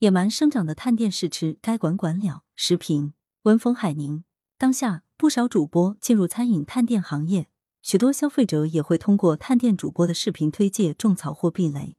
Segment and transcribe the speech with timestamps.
[0.00, 2.42] 野蛮生长的探店试吃该管管了。
[2.54, 3.14] 时评：
[3.44, 4.24] 文峰海宁。
[4.58, 7.48] 当下不少主播进入餐饮探店行业，
[7.80, 11.96] 许多消费者也会通过探店主播的视频推介种草或避雷。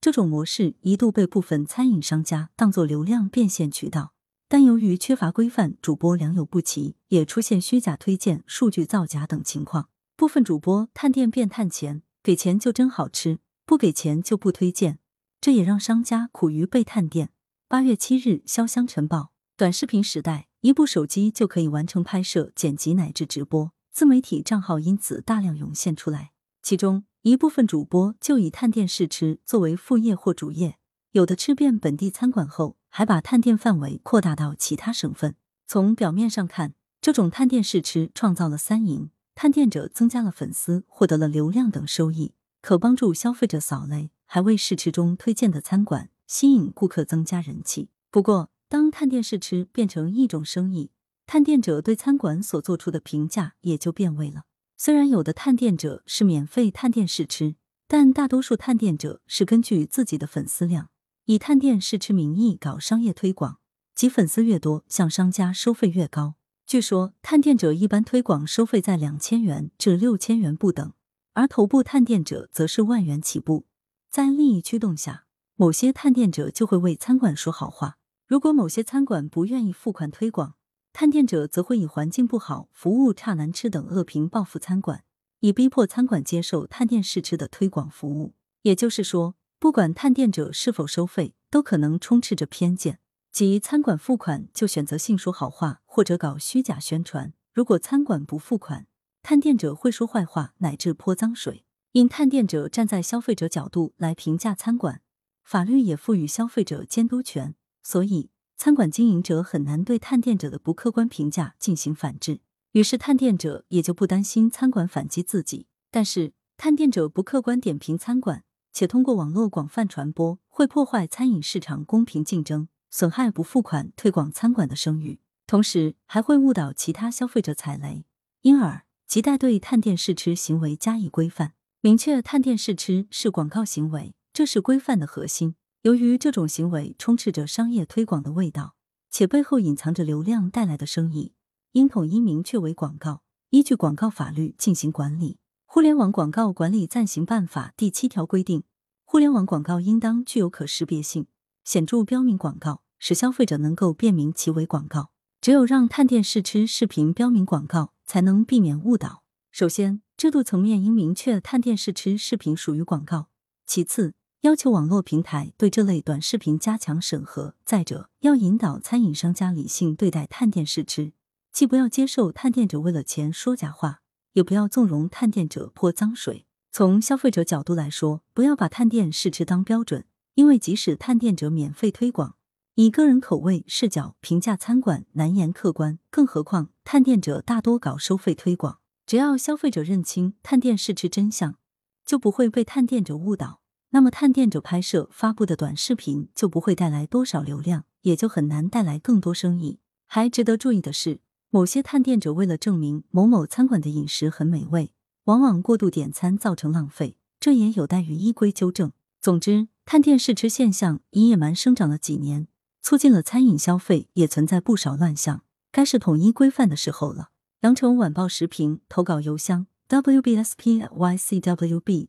[0.00, 4.14] 这种模式一度被部分餐饮商家当作流量变现渠道，
[4.48, 9.90] 但由于缺乏规范，主播良莠不齐，也出现虚假推荐、数据造假等情况。
[10.16, 14.98] 部分主播探店变探钱，给钱就真好吃，不给钱就不推荐，
[15.42, 17.30] 这也让商家苦于被探店。
[17.66, 19.32] 八月七日，潇湘晨报。
[19.56, 26.32] 短视频时代，一部手机就可以完成拍摄、剪辑乃至直播，自媒体账号因此大量涌现出来。
[26.62, 30.76] 其中一部分主播就以探店试吃作为副业或主业，
[31.12, 35.34] 有的吃遍本地餐馆后，还把探店范围扩大到其他省份。
[35.66, 46.10] 从表面上看，这种探店试吃创造了三赢：探店者增加了粉丝，获得了流量等收益，可帮助消费者扫雷，还为试吃中推荐的餐馆。
[46.34, 47.90] 吸引顾客，增加人气。
[48.10, 50.90] 不过，当探店试吃变成一种生意，
[51.26, 54.42] 探店者对餐馆所做出的评价也就变味了。
[54.76, 57.54] 虽然有的探店者是免费探店试吃，
[57.86, 60.88] 但大多数探店者是根据自己的粉丝量，
[61.26, 63.60] 以探店试吃名义搞商业推广，
[63.94, 66.34] 即粉丝越多，向商家收费越高。
[66.66, 70.92] 据说，探店者一般推广收费在两千元至六千元不等，
[71.34, 73.66] 而头部探店者则是万元起步。
[74.10, 75.23] 在利益驱动下。
[75.56, 80.56] 某些探店者就会为餐馆说好话，如果某些餐馆不愿意付款推广，
[80.92, 85.04] 探店者则会以环境不好、服务差、难吃等恶评报复餐馆，
[85.38, 88.34] 以逼迫餐馆接受探店试吃的推广服务。
[88.62, 92.98] 也就是说，不管探店者是否收费，都可能充斥着偏见，
[93.30, 98.88] 即餐馆付款就选择性说好话或者搞虚假宣传；如果餐馆不付款，
[99.22, 101.64] 探店者会说坏话乃至泼脏水。
[101.92, 105.02] 因探店者站在消费者角度来评价餐馆。
[105.44, 112.40] 法律也赋予消费者监督权，所以餐馆经营者很难对探店者的不客观评价进行反制。
[112.72, 115.66] 于是探店者也就不担心餐馆反击自己。
[115.90, 128.06] 但是探店者不客观点评餐馆，且通过网络广泛传播，会破坏餐饮市场公平竞争，损害不付款推广餐馆的声誉，同时还会误导其他消费者踩雷。
[128.40, 134.14] 因而，亟待对探店试吃行为加以规范，明确探店试吃是广告行为。
[134.34, 135.54] 这是规范的核心。
[135.82, 138.74] 由于这种行为充斥着商业推广的味道，
[139.08, 141.34] 且背后隐藏着流量带来的生意，
[141.70, 145.34] 应统一明确为广告，依据广告法律进行管理。
[145.66, 148.64] 《互联网广告管理暂行办法》第七条规定，
[149.04, 151.28] 互联网广告应当具有可识别性，
[151.62, 155.12] 显著标明广告，使消费者能够辨明其为广告。
[155.40, 159.22] 只有让探店试吃视频标明广告，才能避免误导。
[159.52, 163.28] 首先，制度层面应明确探店试吃视频属于广告；
[163.64, 167.54] 其次，要求网络平台对这类短视频加强审核。
[167.64, 171.14] 再者，要引导餐饮商家理性对待探店试吃，
[171.50, 174.02] 既不要接受探店者为了钱说假话，
[174.34, 176.44] 也不要纵容探店者泼脏水。
[176.70, 182.36] 从消费者角度来说，不要把探店试吃当标准，因为即使探店者免费推广，
[182.74, 185.98] 以个人口味视角评价餐馆，难言客观。
[186.10, 191.56] 更何况探店者大多搞收费推广，只要消费者认清探店试吃真相，
[192.04, 193.62] 就不会被探店者误导。
[193.94, 199.78] 那么，探店者拍摄发布的短视频就不会带来多少流量，也就很难带来更多生意。
[200.06, 204.90] 还值得注意的是，某些探店者为了证明某某餐馆的饮食很美味，
[205.26, 208.90] 往往过度点餐造成浪费，这也有待于依规纠正。
[209.20, 212.48] 总之，探店试吃现象已野蛮生长了几年，
[212.82, 217.28] 促进了餐饮消费，也存在不少乱象，该是统一规范的时候了。
[217.60, 220.68] 羊城晚报时评投稿邮箱：wbspycwb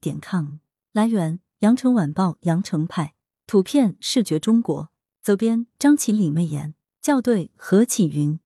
[0.00, 0.60] 点 com。
[0.94, 1.43] 来源。
[1.64, 3.14] 羊城晚报羊城派
[3.46, 4.90] 图片视觉中国
[5.22, 8.38] 责编张起李媚妍校对何启云。